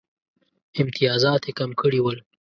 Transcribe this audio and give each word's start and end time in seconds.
امتیازات 0.81 1.41
یې 1.47 1.51
کم 1.59 1.69
کړي 1.81 1.99
ول. 2.01 2.17